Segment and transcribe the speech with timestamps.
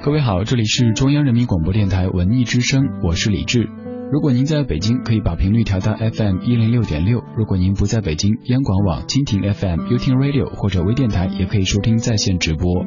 [0.00, 3.68] 各位好，这里是中央人民广播电台文艺之声，我是李志。
[4.12, 12.86] 如果您在北京，可以把频率调到 FM 一零六点六；如果您不在北京，央广网、蜻蜓 FM、优听 Radio 或者微电台也可以收听在线直播。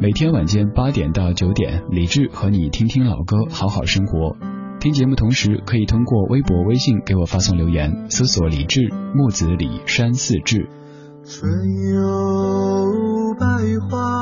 [0.00, 4.36] 每天晚间八点到九点，李志和你听听老歌，好好生活。
[4.78, 8.80] 听节目同时，可以通过微博、微信给我发送留言，搜索“李志
[9.16, 10.68] 木子李山寺志”。
[11.26, 11.50] 春
[11.92, 13.46] 有百
[13.90, 14.21] 花，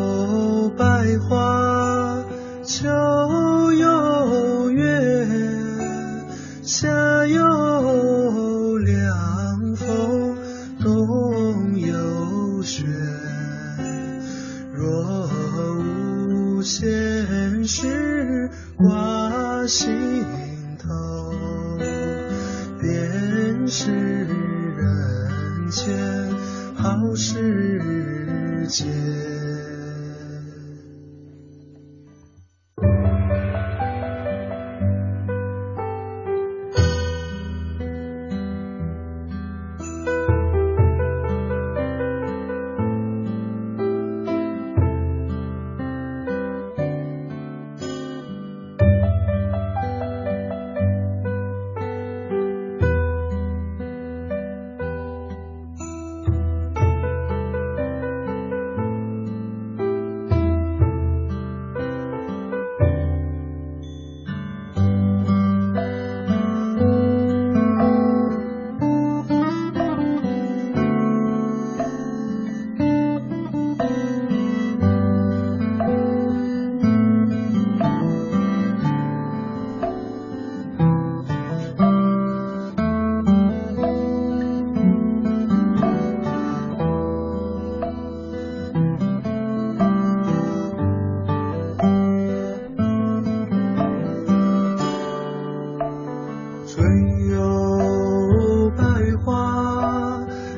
[7.01, 10.37] 夏有凉风，
[10.79, 12.85] 冬有雪。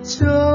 [0.04, 0.53] 就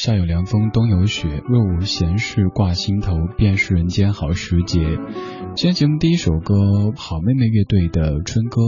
[0.00, 1.42] 夏有凉风，冬有雪。
[1.48, 4.78] 若无闲事挂心头，便是人间好时节。
[5.56, 6.54] 今天节目第一首歌，
[6.94, 8.62] 好妹妹乐队的《春歌》，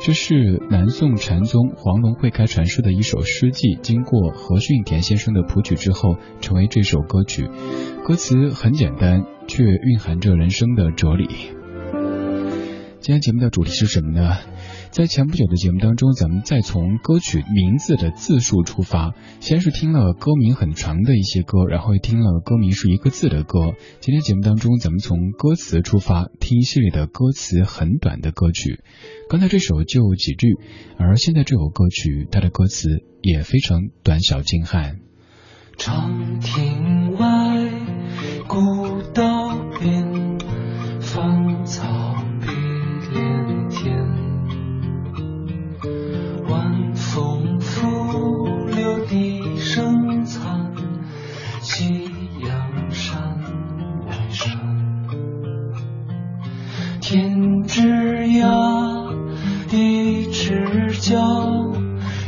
[0.00, 7.50] 这是南宋禅宗黄龙会开传世的一首诗记，经过何训田先生的谱曲之后，成为这首歌曲。
[8.04, 11.26] 歌词很简单，却蕴含着人生的哲理。
[13.00, 14.36] 今天节目的主题是什么呢？
[14.90, 23.74] 在前不久的节目当中，咱们再从歌曲名字的字数出发，先是听了歌名很长的一些歌，然后又听了歌名是一个字的歌。
[24.00, 28.82] 今天节目当中，咱们从歌词出发，听一系列的歌词很短的歌曲。
[29.28, 30.58] 刚才这首就几句，
[30.98, 32.88] 而现在这首歌曲，它的歌词
[33.22, 34.98] 也非常短小精悍。
[35.76, 37.70] 长亭外，
[38.48, 38.79] 古
[57.72, 59.14] 枝桠
[59.70, 61.72] 一只脚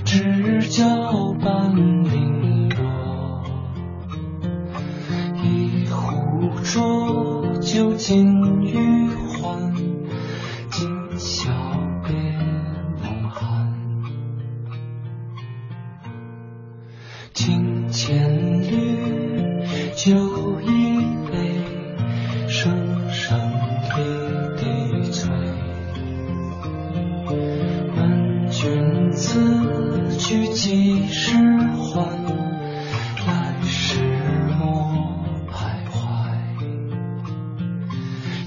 [0.04, 3.42] 枝脚半零落。
[5.42, 9.11] 一壶浊酒尽余
[31.12, 31.36] 几时
[31.76, 32.00] 还？
[33.26, 34.00] 来时
[34.58, 34.64] 莫
[35.50, 35.52] 徘
[35.90, 36.00] 徊。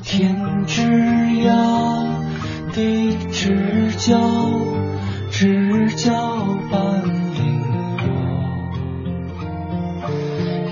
[0.02, 0.82] 天之
[1.46, 1.54] 涯，
[2.74, 4.18] 地之角，
[5.30, 6.12] 知交
[6.72, 7.04] 半
[7.36, 7.62] 零
[8.00, 8.04] 落。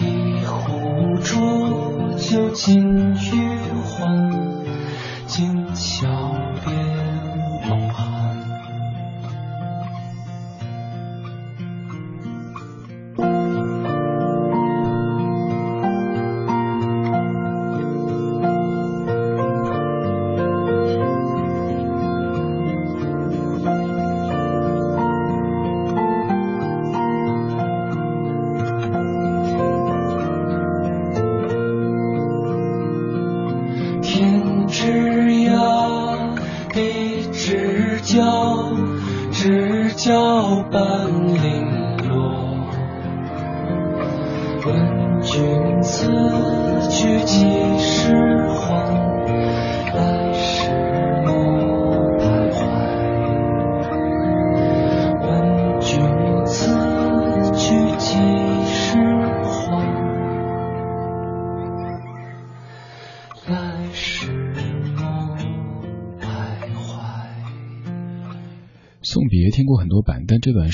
[0.02, 1.30] 一壶浊
[2.18, 3.03] 酒尽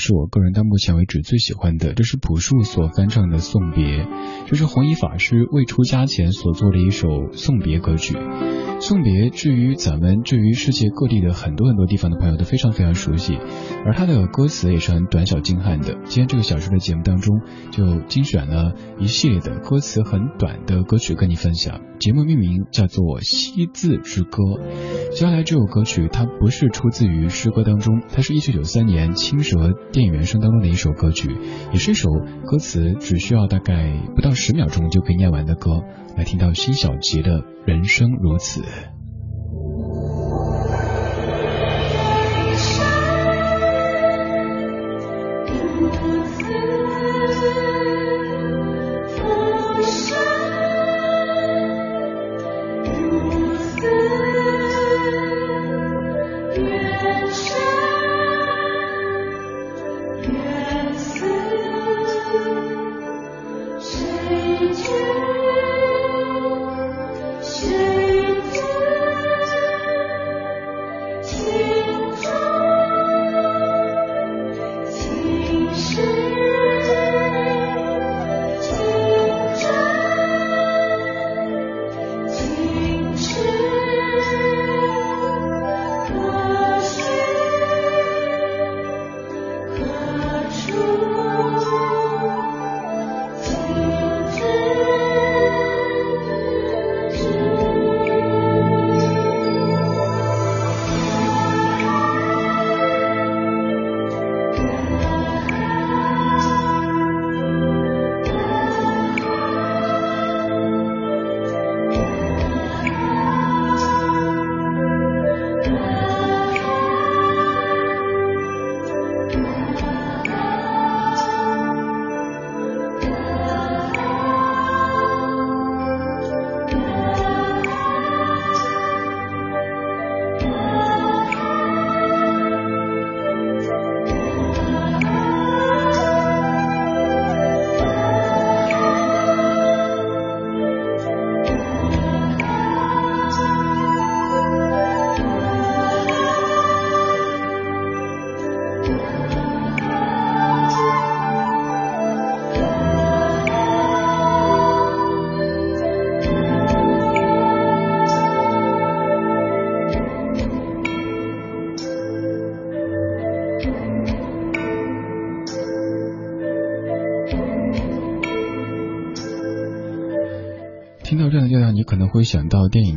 [0.00, 1.92] 是我个人到目前为止最喜欢的。
[1.92, 4.04] 这是朴树所翻唱的《送别》，
[4.46, 8.16] 这是弘一法师未出家前所做的一首送别歌曲。
[8.80, 13.36] 送别，至于咱们，至于世界各地的很多很多地方的朋友都非常非常熟悉，
[13.84, 15.98] 而它的歌词也是很短小精悍的。
[16.04, 21.82] 今天这个小时的节目当中，就精选了一系列的歌词很短的歌曲跟你分享。
[21.98, 24.42] 节目命名叫做《惜字之歌》。
[25.10, 31.36] 接下来这首歌曲，它不是出自于诗歌当中，它是一九九三年青蛇电影原声当中的一首歌曲，
[31.72, 32.08] 也是一首
[32.46, 35.82] 歌词只需要大概不到十秒钟就可以念完的歌。
[36.20, 38.60] 来听到辛晓琪的《人生如此》。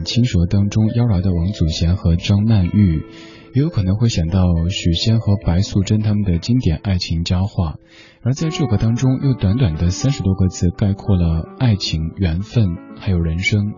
[0.03, 3.05] 影《青蛇》当中妖娆的王祖贤和张曼玉，
[3.53, 7.75] 也有可能会想到许仙和白素贞他们的经典爱情佳话。
[8.22, 13.74] 而在这个当中，又短短的三十多个字，概括了爱情、缘分，还有人生。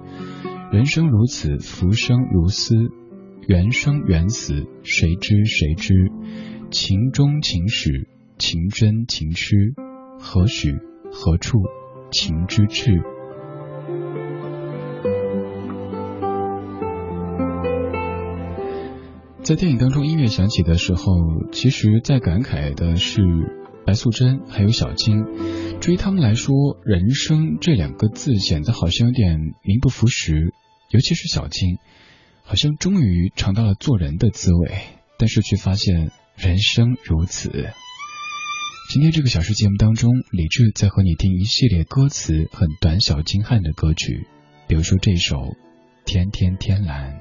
[0.72, 2.75] 人生如此，浮生如斯，
[3.48, 5.94] 缘生缘死，谁知谁知？
[6.72, 9.55] 情中情始，情真情痴，
[10.20, 10.74] 何许
[11.12, 11.60] 何处，
[12.12, 13.14] 情之至？
[19.46, 21.06] 在电影当中，音乐响起的时候，
[21.52, 23.22] 其实在感慨的是
[23.86, 25.24] 白素贞还有小青。
[25.80, 30.52] 对于他们来说，“人生”这两个字显得好像有点名不符实，
[30.90, 31.78] 尤其是小青，
[32.42, 34.82] 好像终于尝到了做人的滋味，
[35.20, 37.52] 但是却发现人生如此。
[38.92, 44.25] 今天这个小时节目当中，李志在和你听一系列歌词很短小精悍的歌曲，
[44.68, 45.36] 比如说这首
[46.04, 47.12] 《天天天蓝》。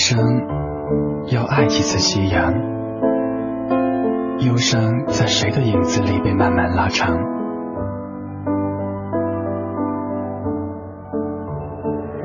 [0.00, 0.18] 生
[1.26, 2.54] 要爱几次夕阳，
[4.38, 7.14] 忧伤在谁的影子里被慢慢拉长？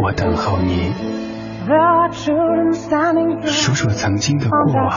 [0.01, 0.93] 我等候你，
[3.43, 4.89] 数数曾经的过往。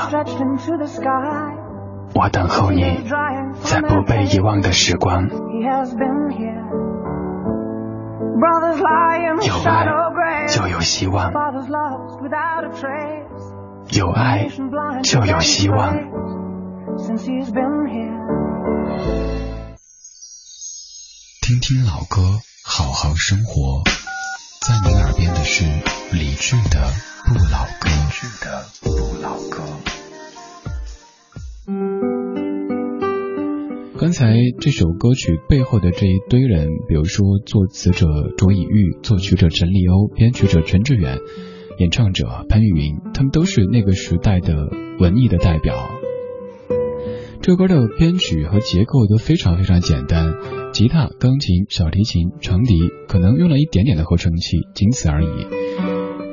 [2.14, 3.02] 我等候你，
[3.54, 5.28] 在不被遗忘的时光。
[9.40, 9.86] 有爱
[10.46, 11.32] 就有希望，
[13.96, 14.48] 有爱
[15.02, 15.94] 就有希望。
[21.40, 22.20] 听听老歌，
[22.64, 23.82] 好好生活。
[24.60, 25.64] 在您耳边的是
[26.14, 26.92] 理智的
[27.24, 27.88] 不老歌。
[27.88, 28.90] 理智的不
[29.22, 29.62] 老歌。
[33.98, 38.06] 刚才这首歌曲背后的这一堆人，比如说作词者
[38.36, 41.18] 卓以玉、作曲者陈立欧、编曲者全志远、
[41.78, 44.68] 演唱者潘越云，他们都是那个时代的
[44.98, 45.74] 文艺的代表。
[47.40, 50.34] 这歌的编曲和结构都非常非常简单，
[50.72, 52.74] 吉他、钢琴、小提琴、长笛，
[53.06, 55.28] 可能用了一点点的合成器，仅此而已。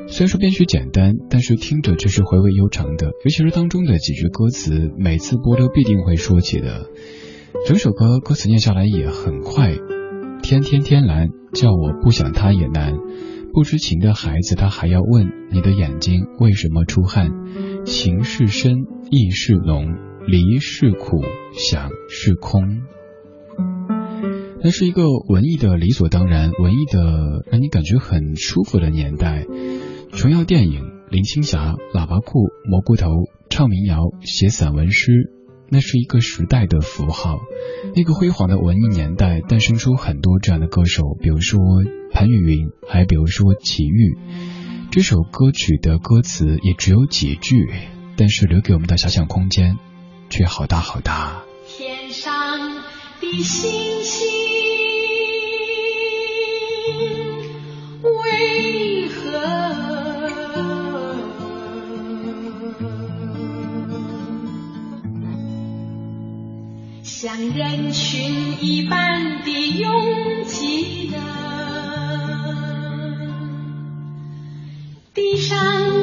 [0.08, 6.88] 虽然说编曲简单，但是听着却是回味悠长的，尤其是当中的几句歌词，每次播都必定会说起的。
[7.68, 9.76] 整首歌歌词念下来也很快，
[10.42, 12.98] 天天天蓝，叫我不想他也难。
[13.56, 17.32] 不知情的孩子，他还要问你的眼睛为什么出汗？
[17.86, 19.96] 情是深，意是浓，
[20.28, 21.22] 离是苦，
[21.54, 22.82] 想是空。
[24.62, 29.46] 那是一个文艺的理所当然，文艺的让你感觉很舒服的年代。
[30.12, 33.10] 琼瑶电影、林青霞、喇叭裤、蘑菇头、
[33.50, 35.32] 唱民谣、写散文诗，
[35.70, 37.40] 那是一个时代的符号。
[37.96, 41.60] 那个辉煌的文艺年代，诞生出很多这样的歌手，比如说
[42.12, 44.18] 潘越云，还比如说齐豫。
[44.92, 47.68] 这首歌曲的歌词也只有几句，
[48.16, 49.78] 但是留给我们的遐想空间
[50.30, 51.44] 却好大好大。
[51.68, 52.34] 天上
[53.20, 53.72] 的星
[54.04, 54.28] 星
[67.26, 71.18] 像人群一般的拥挤着？
[75.12, 75.58] 地上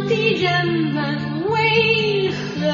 [0.08, 2.66] 的人们为何？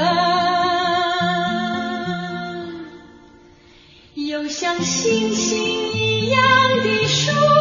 [4.15, 6.41] 又像星星一样
[6.83, 7.58] 的说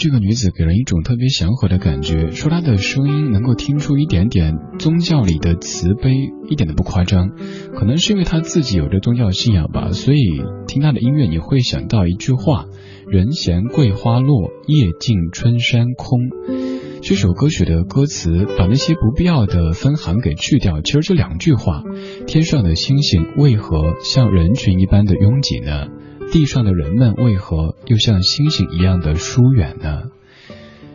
[0.00, 6.10] 这个女子给人一种特别祥和的感觉，说她的声音能够听出一点点宗教里的慈悲，
[6.48, 7.32] 一点都不夸张。
[7.74, 12.64] 可能是因为她自己有着宗教信仰吧，所以听她的音乐你会想到一句话：
[13.10, 16.18] 人闲桂花落，夜静春山空。
[17.02, 21.82] 这首歌曲的歌词把那些不必要的分行给去掉，其实就两句话：
[22.26, 25.88] 天上的星星为何像人群一般的拥挤呢？
[26.32, 30.02] 地上的人们为何又像星星一样的疏远呢？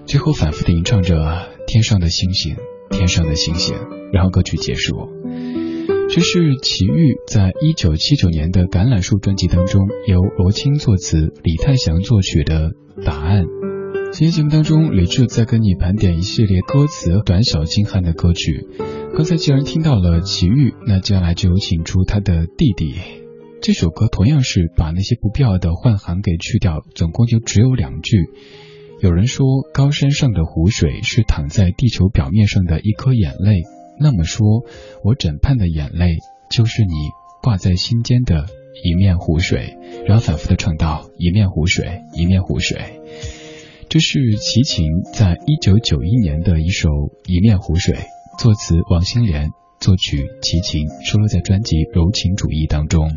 [0.06, 2.56] 最后反复的吟唱着天上的星星，
[2.90, 3.76] 天上的星星，
[4.14, 4.96] 然后歌曲结束。
[6.10, 12.72] 这是齐豫在一九七九年的《橄榄树》专辑当中由罗青作词、李泰祥作曲的
[13.04, 13.44] 《答案》。
[14.14, 18.68] 今天节目当中，李志在跟你盘点一系列歌词短小精悍的歌曲。
[19.14, 22.96] 刚才既然听到了齐豫，那接下来就有请出他的弟弟。
[23.66, 28.30] 这首歌同样是把那些不必要的换行给去掉，总共就只有两句。
[29.02, 33.64] 有人说，高山上的湖水是躺在地球表面上的一颗眼泪，
[34.00, 34.46] 那么说，
[35.04, 36.18] 我枕畔的眼泪
[36.52, 36.94] 就是你
[37.42, 38.46] 挂在心间的
[38.84, 39.76] 一面湖水。
[40.06, 43.02] 然后反复的唱到一面湖水，一面湖水。
[43.90, 46.90] 这是齐秦在一九九一年的一首
[47.26, 47.96] 《一面湖水》，
[48.40, 49.50] 作词王心莲，
[49.80, 53.10] 作曲齐秦，收录在专辑《柔情主义》当中。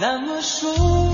[0.00, 1.09] 那么说。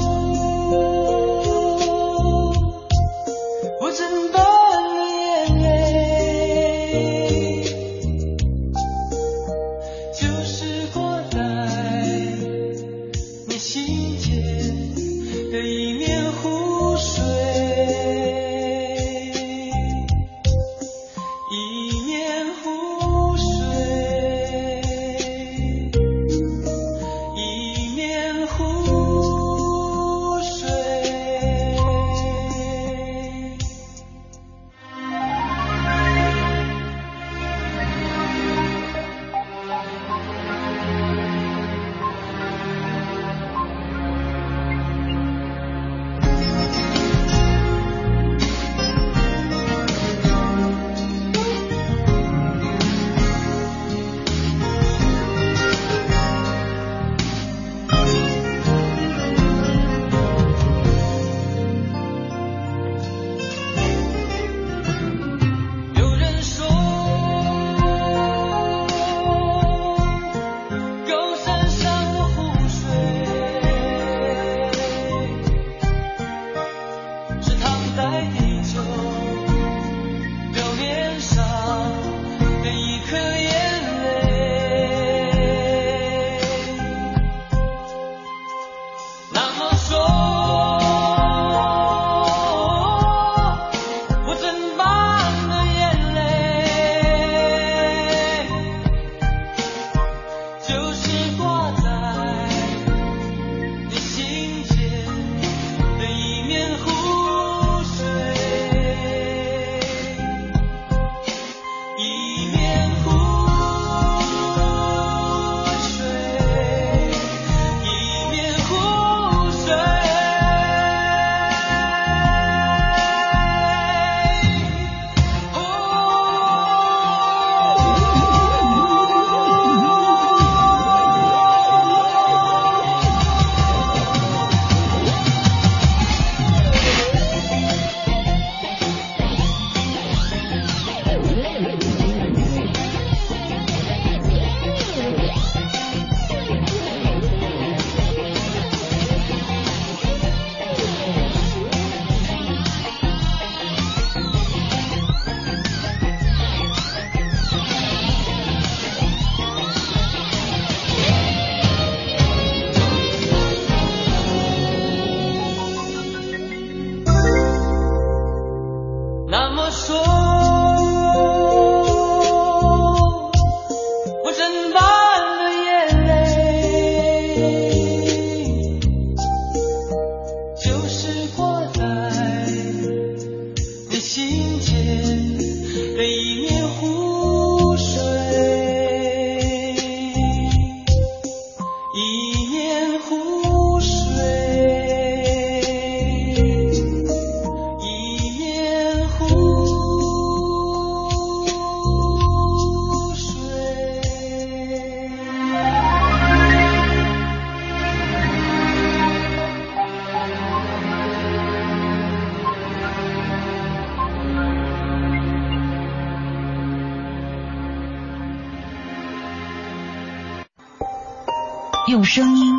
[221.88, 222.52] 用声音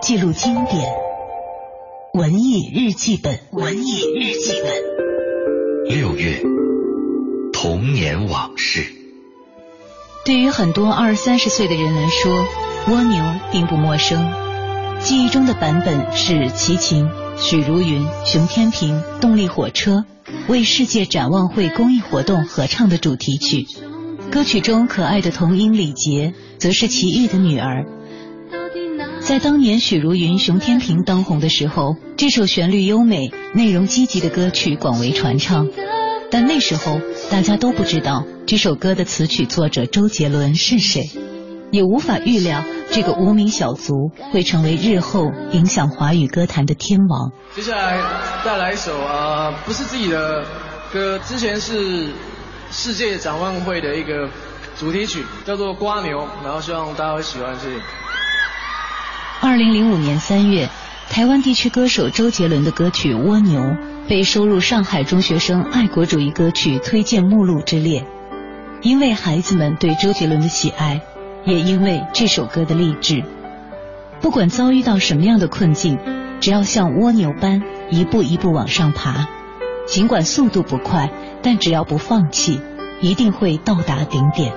[0.00, 0.88] 记录经典，
[2.14, 5.98] 文艺日记本，文艺日记本。
[5.98, 6.40] 六月，
[7.52, 8.84] 童年往事。
[10.24, 12.46] 对于很多二三十岁的人来说，
[12.86, 14.32] 蜗牛并不陌生。
[15.00, 20.04] 记忆中的版本是齐秦、许茹芸、熊天平、动力火车，
[20.46, 23.66] 为世界展望会公益活动合唱的主题曲。
[24.30, 27.86] 歌曲中可爱的童音李杰，则是齐豫的女儿。
[29.24, 35.68] 在当年许茹芸、熊天平当红的时候，这首旋律优美、内容积极的歌曲广为传唱。
[36.30, 41.10] 但那时候大家都不知道这首歌的词曲作者周杰伦是谁，
[41.70, 47.30] 也无法预料这个无名小卒会成为日后影响华语歌坛的天王。
[47.54, 48.02] 接下来
[48.44, 50.44] 带来一首啊，不是自己的
[50.92, 52.08] 歌，之前是
[52.72, 54.28] 世界展望会的一个
[54.78, 57.56] 主题曲，叫做《瓜牛》，然后希望大家会喜欢。
[57.60, 58.01] 谢谢。
[59.44, 60.68] 二零零五年三月，
[61.10, 63.60] 台湾地区歌手周杰伦的歌曲《蜗牛》
[64.08, 68.06] 被收入上海中学生爱国主义歌曲推荐目录之列。
[68.82, 71.00] 因为孩子们对周杰伦的喜爱，
[71.44, 73.24] 也因为这首歌的励志，
[74.20, 75.98] 不管遭遇到什么样的困境，
[76.38, 79.26] 只要像蜗牛般一步一步往上爬，
[79.88, 81.10] 尽管速度不快，
[81.42, 82.60] 但只要不放弃，
[83.00, 84.52] 一定会到达顶点。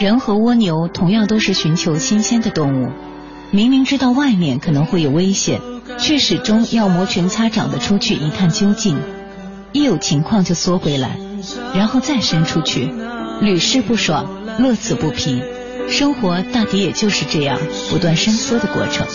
[0.00, 2.90] 人和蜗牛同样都是寻求新鲜的动物。
[3.50, 5.60] 明明知道外面可能会有危险，
[5.98, 8.98] 却始终要摩拳擦掌的出去一探究竟。
[9.72, 11.18] 一有情况就缩回来，
[11.74, 12.92] 然后再伸出去，
[13.40, 14.26] 屡试不爽，
[14.58, 15.42] 乐此不疲。
[15.88, 17.58] 生活大抵也就是这样
[17.90, 19.06] 不断伸缩的过程。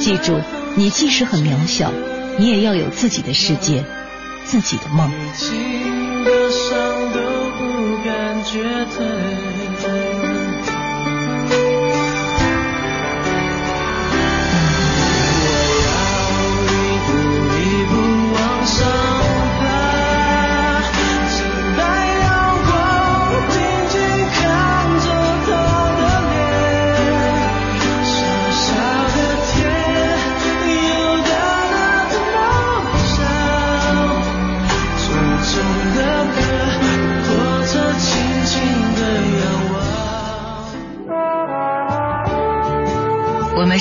[0.00, 0.40] 记住，
[0.74, 1.92] 你即使很渺小，
[2.38, 3.84] 你也要有自己的世界，
[4.44, 5.12] 自己的梦。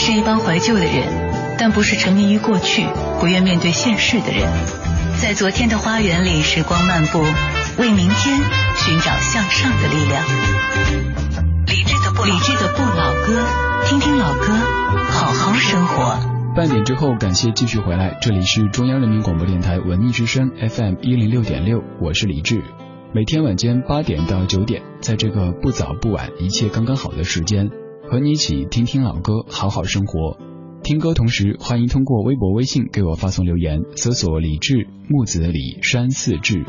[0.05, 2.85] 是一帮怀旧的人，但不是沉迷于过去、
[3.19, 4.47] 不愿面对现实的人。
[5.19, 7.23] 在昨天的花园里，时光漫步，
[7.79, 8.37] 为明天
[8.77, 10.23] 寻找向上的力量。
[11.65, 13.43] 理智的不理智的不老歌，
[13.87, 14.53] 听听老歌，
[15.09, 16.19] 好好生活。
[16.55, 22.61] 半点之后，感谢继续回来，这里是中央人民广播电台文艺之声 FM 一零六点六，我是李志。
[23.11, 27.71] 每天晚间八点到九点，在这个不早不晚、一切刚刚好的时间。
[28.07, 30.37] 和你一起听听老歌，好好生活。
[30.83, 36.63] 听歌同时，欢迎通过微博、微信给我发送留言，搜索“李志木子李山四志”。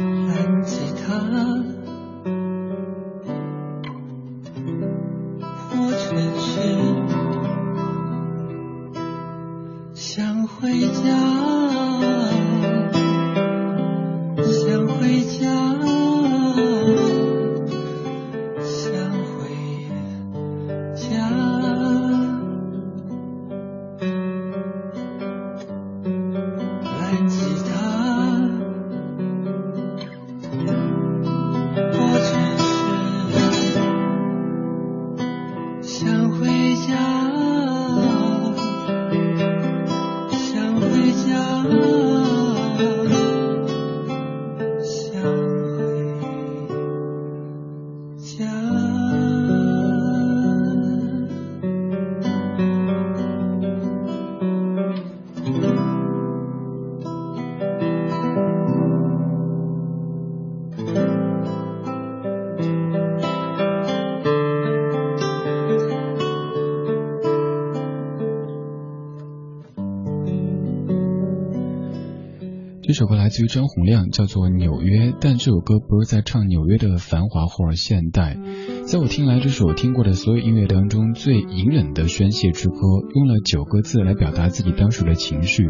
[73.26, 78.38] 来自于张洪亮，叫做《纽约》，但这首歌不是在唱纽约的繁华或者现代。
[78.86, 82.76] 在我听来，这是我听过的所有音乐当中最隐忍的宣泄之歌，
[83.16, 85.64] 用了九个字来表达自己当时的情绪。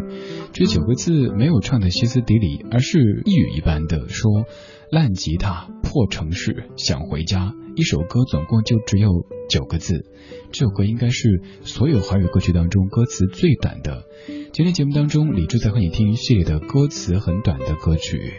[0.52, 4.44] 这九个字没有唱的歇斯底里，而是一语一般的说：
[4.90, 7.54] 烂吉他、破城市、想回家。
[7.74, 9.08] 一首歌总共就只有
[9.48, 10.04] 九个字，
[10.52, 14.02] 这首歌应该是所有华语歌曲当中歌词最短的。
[14.52, 18.32] 今天节目当中，李志在和你听一系列的歌词很短的歌曲。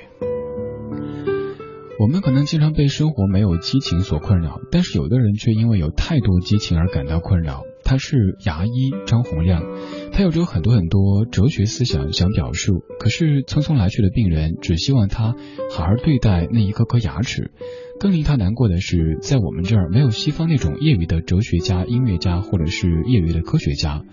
[1.99, 7.63] 我们可能经常被生活没有激情所困扰，但是有的人却因为有太多激情而感到困扰。
[7.83, 9.63] 他是牙医张洪亮，
[10.11, 15.35] 他有着很多很多哲学思想想表述，可是匆匆来去的病人只希望他
[15.71, 17.51] 好好对待那一颗颗牙齿。
[17.99, 24.03] 更令他难过的是，在我们这儿没有西方那种业余的哲学家、音乐家，或者是业余的科学家。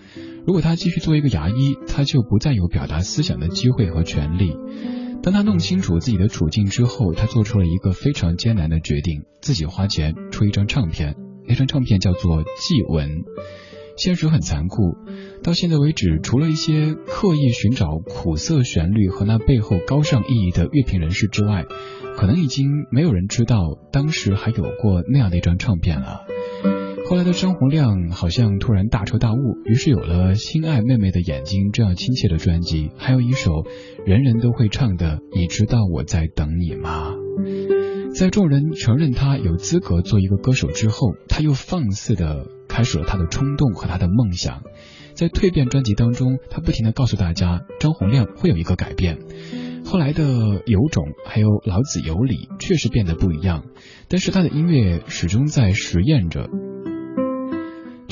[0.47, 4.57] 如果他继续做一个牙医，他就不再有表达思想的机会和权利。
[5.23, 11.17] 当他弄清楚自己的处境之后，他做出了一个非常艰难的决定，自己花钱出一张唱片。
[11.49, 13.09] 那张唱片叫做《祭文》。
[13.97, 14.97] 现实很残酷，
[15.43, 21.65] 到现在为止，除了一些刻意寻找苦涩旋律和那背后高尚意义的乐评人士之外，
[22.17, 26.27] 可能已经没有人知道当时还有过那样的一张唱片了。
[27.07, 29.37] 后来的张洪亮好像突然大彻大悟，
[29.67, 33.51] 于是有了《心爱妹妹的眼睛》这样亲切的专辑，还有一首
[34.07, 37.13] 人人都会唱的《你知道我在等你吗》。
[38.15, 44.63] 在众人承认他有资格做一个歌手之后，他又放肆的开始了他的冲动和他的梦想。
[45.13, 49.19] 在蜕变专辑当中，他不停的告诉大家，张洪亮会有一个改变。
[49.85, 50.25] 后来的
[50.65, 53.65] 有种还有老子有理确实变得不一样，
[54.09, 56.49] 但是他的音乐始终在实验着。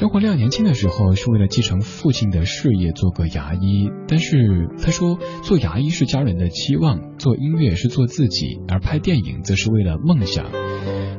[0.03, 10.47] 张国亮年轻的时候是为了继承父亲的事业做个牙医，但是他说做牙医是家人的期望，做音乐是做自己，而拍电影则是为了梦想。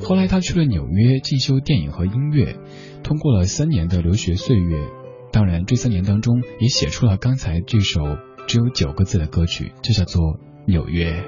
[0.01, 2.57] 后来他去了纽约进修电影和音乐，
[3.03, 4.81] 通过了三年的留学岁月，
[5.31, 8.01] 当然这三年当中也写出了刚才这首
[8.47, 10.21] 只有九个字的歌曲，就叫做
[10.67, 11.23] 《纽约》。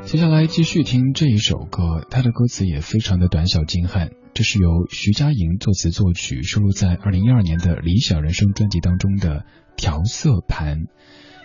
[0.00, 4.12] 接下来继续听这一首歌，它的歌词也非常的短小精悍。
[4.32, 9.40] 这是由徐佳莹作词作曲，收录在二零一二年的《理想人生》专辑当中的
[9.76, 10.78] 《调色盘》。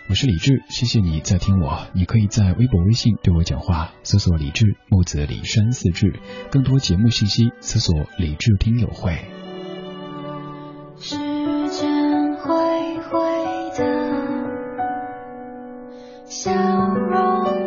[0.08, 1.88] 我是李志，谢谢你在听我。
[1.94, 6.20] 你可以在微博、微信对我讲话，搜索“李志木子李山四志”，
[6.50, 9.18] 更多节目信息搜索“李志听友会”。
[10.98, 11.16] 时
[11.70, 12.54] 间灰
[13.00, 13.18] 灰
[13.76, 13.84] 的，
[16.24, 16.52] 笑
[16.94, 17.65] 容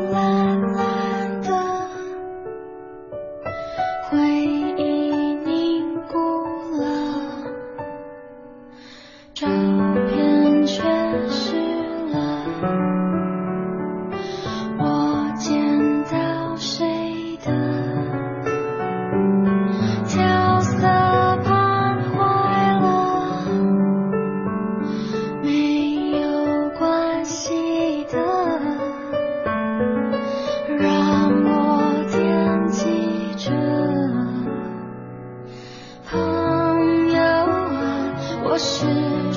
[38.72, 38.86] 始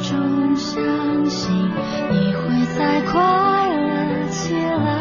[0.02, 0.74] 终相
[1.30, 1.50] 信
[2.10, 4.91] 你会再快乐起来。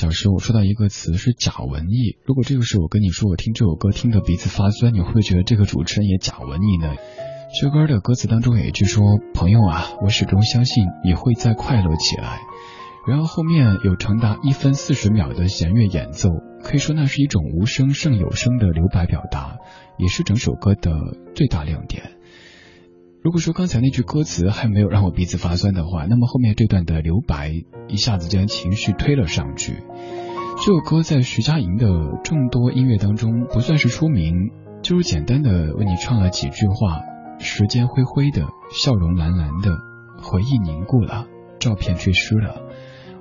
[0.00, 6.94] 小时我说到一个词是假文艺，如果这个时候我跟你说我听这首歌听得鼻子发酸，你会觉得这个主持人也假文艺呢？
[7.60, 9.04] 这歌的歌词当中有一句说
[9.36, 12.40] ：“朋友啊，我始终相信你会再快乐起来。”
[13.06, 16.30] 然后后面有长达一分四十秒的弦乐演奏，
[16.62, 19.58] 可以说那是一种无声胜有声的留白表达，
[19.98, 20.92] 也是整首歌的
[21.34, 22.09] 最大亮点。
[23.22, 27.52] 如果说刚才那句歌词还没有让我鼻子发酸的话，那么后面这段的留白
[27.86, 29.82] 一下子将情绪推了上去。
[30.56, 31.86] 这首歌在徐佳莹的
[32.24, 34.50] 众多音乐当中不算是出名，
[34.82, 37.02] 就是简单的为你唱了几句话：
[37.38, 39.70] 时间灰灰的，笑容蓝蓝的，
[40.22, 41.26] 回忆凝固了，
[41.58, 42.62] 照片却湿了。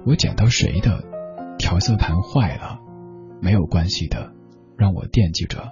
[0.05, 1.03] 我捡到谁的
[1.57, 2.79] 调色盘坏了，
[3.41, 4.31] 没有关系的，
[4.77, 5.71] 让我惦记着。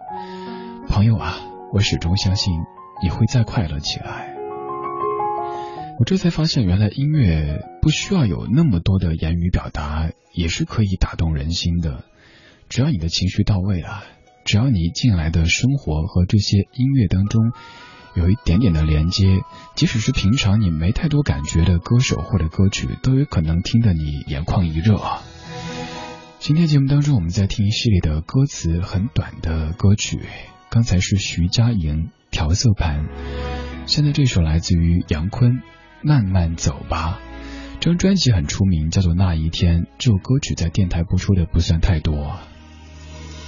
[0.90, 1.36] 朋友啊，
[1.74, 2.54] 我始终相信
[3.02, 4.34] 你会再快乐起来。
[6.00, 12.04] 我这才发现，原来音乐不需要有那么多的言语表达，也是可以打动人心的。
[12.70, 14.04] 只要你的情绪到位了，
[14.46, 17.52] 只要你进来的生活和这些音乐当中。
[18.16, 19.42] 有一点点的连接，
[19.76, 25.00] 即使是平常你没太多感觉的歌手或者歌曲，都有可能听得你眼眶一热。
[26.40, 30.26] 今天节目当中，我们在听一系列的歌词很短的歌曲。
[30.72, 32.06] 刚才是徐佳莹
[32.38, 33.00] 《调色盘》，
[33.88, 35.54] 现在这首来自于杨坤
[36.04, 37.20] 《慢慢走吧》。
[37.80, 39.82] 这张专辑很出名，叫做《那一天》。
[39.98, 42.38] 这首歌曲在电台播出的不算太多。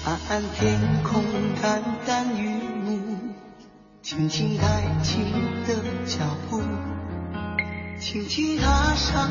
[0.05, 1.23] 暗暗天空，
[1.61, 2.49] 淡淡雨
[2.83, 3.15] 幕。
[4.01, 5.21] 轻轻抬起
[5.67, 5.75] 的
[6.07, 6.59] 脚步，
[7.99, 9.29] 轻轻踏上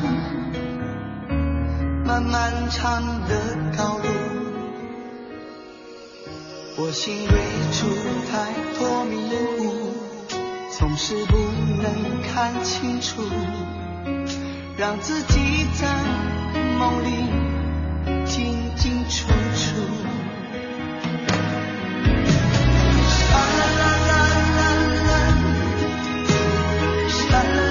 [2.05, 4.48] 漫漫长的道路。
[6.81, 7.33] 我心未
[7.73, 7.87] 处
[8.31, 9.17] 太多迷
[9.59, 9.91] 雾，
[10.71, 11.35] 总是不
[11.81, 13.21] 能看清楚，
[14.77, 15.93] 让自己在
[16.79, 17.27] 梦里
[18.25, 19.75] 进进出出。
[23.29, 24.11] 啦啦啦啦
[25.05, 25.11] 啦，
[27.29, 27.68] 啦啦。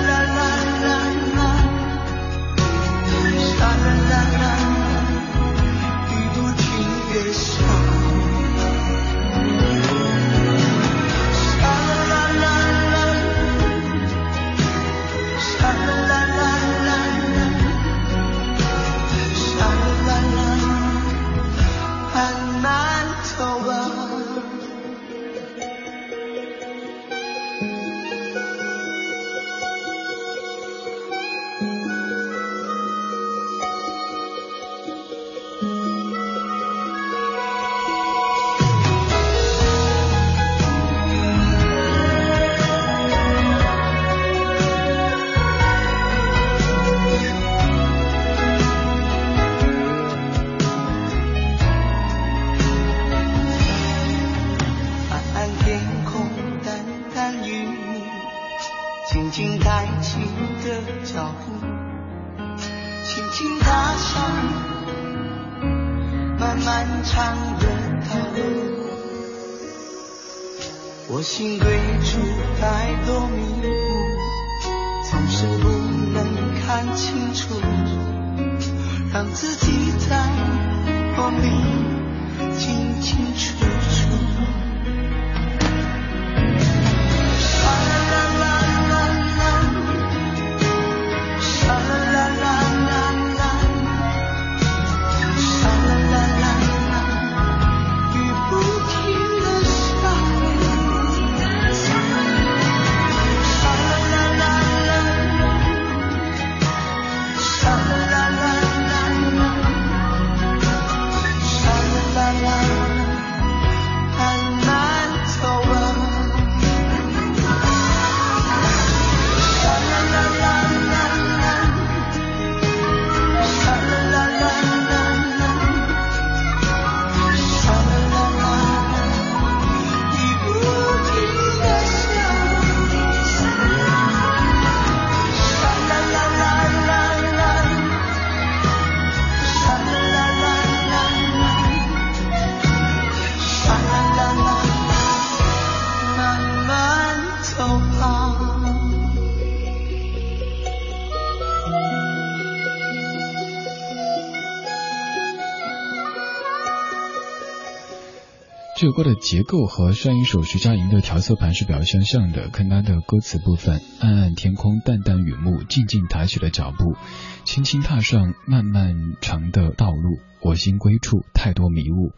[158.88, 162.48] 首歌的结构和上一首徐佳莹的调色盘是比较相像的。
[162.48, 166.96] 看她的歌词部分：暗暗天空，淡淡雨幕，静静抬起了脚步，
[167.44, 170.20] 轻轻踏上漫漫长的道路。
[170.40, 172.14] 我心归处，太多迷雾，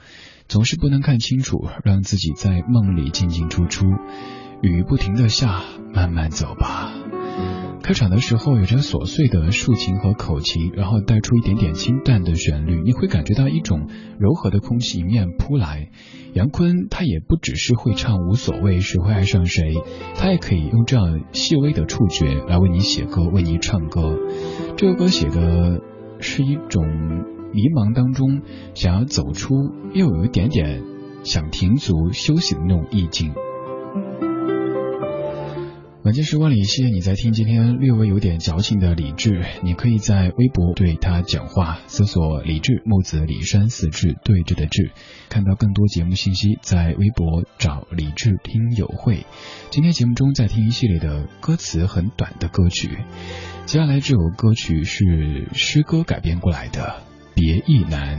[0.46, 3.86] 总是不能看清楚，让自己在梦里进进出出。
[4.62, 6.99] 雨不停的下，慢慢走吧。
[7.82, 15.88] 开场的时候有着琐碎的竖琴和口琴，然后带出一点点清淡的旋律，你会感觉到一种柔和的空气迎面扑来。
[16.32, 19.74] 杨坤他也不只是会唱无所谓谁会爱上谁，
[20.14, 24.16] 他也可以用这样细微的触觉来为你写歌，为你唱歌。
[24.76, 25.80] 这首歌写的
[26.20, 26.86] 是一种
[27.52, 28.42] 迷茫当中
[28.74, 29.54] 想要走出，
[29.94, 30.82] 又有一点点
[31.24, 33.32] 想停足休息的那种意境。
[36.10, 39.44] 晚间时光里，谢谢你在听今天略微有点矫情的李志。
[39.62, 44.90] 你可以在微博对他讲话，搜索李志木子李山四志对峙的志，
[45.28, 49.24] 看到更多节目信息，在微博找李志听友会。
[49.70, 52.88] 今天节目中在听一系列的歌词很短的歌曲，
[53.66, 56.80] 接下来这首歌曲是诗歌改编过来的
[57.36, 58.18] 《别亦难》。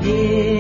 [0.02, 0.51] 别。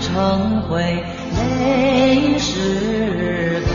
[0.00, 0.80] 成灰
[1.36, 3.72] 泪始干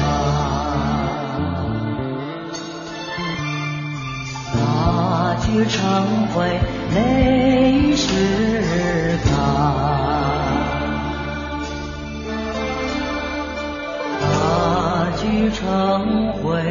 [4.60, 6.60] 蜡炬成灰
[6.94, 9.34] 泪始干
[14.22, 16.62] 蜡炬成灰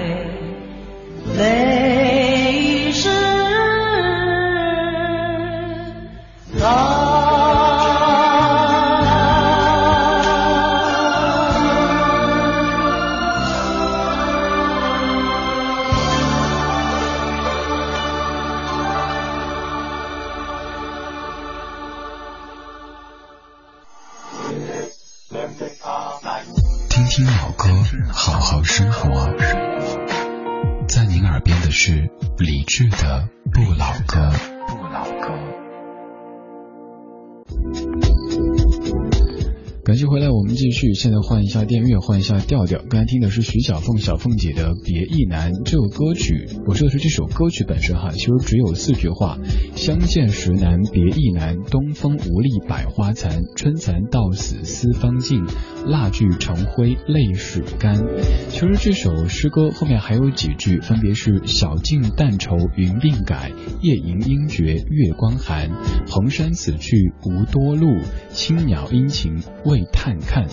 [1.37, 1.72] 泪
[40.95, 42.81] 现在换一下电乐，换一下调调。
[42.89, 49.39] 刚才听的是徐小凤小凤姐的《别意难》这首歌曲，我说的是这首歌曲本身哈，其实只有四句话：
[49.77, 55.45] 相见时难别亦难，东风无力百花残，春蚕到死丝方尽，
[55.87, 58.03] 蜡炬成灰泪始干。
[58.49, 63.53] 其实这首诗歌后面还有几句，分别是小镜淡愁云鬓改，
[63.83, 65.71] 夜吟应觉月光寒，
[66.09, 67.87] 横山此去无多路，
[68.31, 70.47] 青鸟殷勤为探看。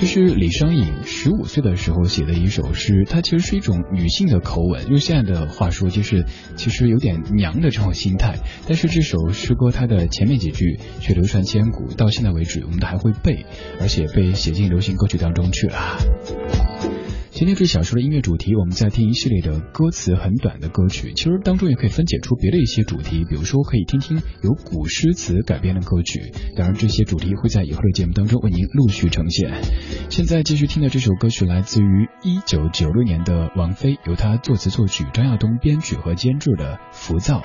[0.00, 8.38] 就是李商隐十五岁的时候写的一首诗，它其实是一种女性的口吻，用现在的话说就是其实有点娘的这种心态。
[8.68, 13.44] 但是这首诗歌它的前面几句却流传千古，到现在为止我们都还会背，
[13.80, 16.97] 而且被写进流行歌曲当中去了。
[17.38, 26.32] 今天这小说的音乐主题，我们在听一系列的歌词很短的歌曲，其实当中也可以分解出别的一些主题，比如说可以听听由古诗词改编的歌曲。
[26.56, 29.52] 当然，这些主题会在以后的节目当中为您陆续呈现。
[30.10, 37.40] 现在继续听的这首歌曲来自于一九九六年的王菲，由她作词作曲，张亚东编曲和监制的《浮躁》。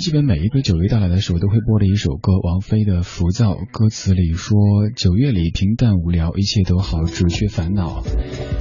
[0.00, 3.52] 基本每一个九月到来的时候都会播的一首歌，王菲的《浮躁》。
[3.70, 4.58] 歌词里说
[4.96, 8.02] ：“九月里平淡无聊，一切都好，只缺烦恼。”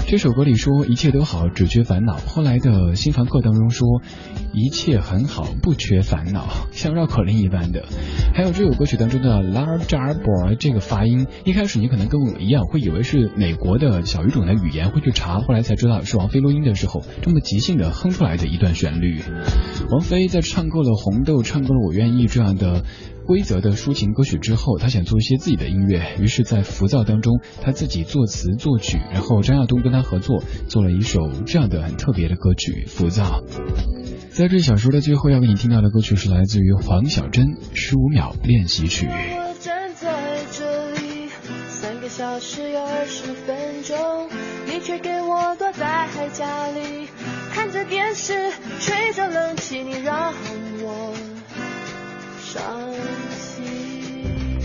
[0.06, 4.04] 这首歌里说：“一切都好，只缺烦恼。”后来的新房客当中说
[4.54, 7.84] ：“一切很好，不缺烦恼。”像绕口令一般的。
[8.36, 19.20] 还有这首歌曲当中的 “large boy” 这个发音，一开始你可能跟我一样会以为是美国的小语种的语言，会去查，后来才知道是王菲录音的时候这么即兴的哼出来的一段旋律。
[19.90, 22.84] 王菲在唱够了红豆，唱够了我愿意这样的
[23.26, 33.42] 规则的抒情歌曲之后，他想做一些自己的音乐，于是，在浮躁当中，他自己作词作曲，然后张亚东跟他合作，做了一首这样的很特别的歌曲《浮躁》。
[34.30, 39.06] 在这小说的最后要给你听到的歌曲是来自于黄小珍《十五秒练习曲》。
[39.10, 41.30] 我站在这里，
[41.70, 43.96] 三个小时有二十分钟，
[44.66, 47.08] 你却给我躲在家里。
[47.54, 50.34] 看着电视，吹着冷气，你让
[50.82, 51.14] 我
[52.42, 52.64] 伤
[53.40, 54.60] 心。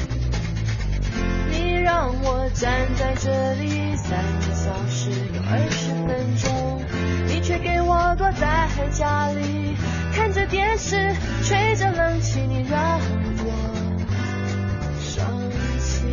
[1.51, 6.83] 你让我站在这里，三个小时有二十分钟，
[7.27, 9.77] 你却给我躲在家里
[10.15, 11.15] 看着电视，
[11.45, 12.99] 吹着冷气，你让
[13.45, 13.53] 我
[14.99, 15.29] 伤
[15.79, 16.09] 心。